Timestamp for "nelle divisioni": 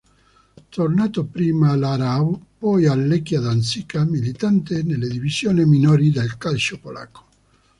4.81-5.63